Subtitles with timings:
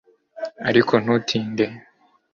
[0.69, 1.65] ariko ntutinde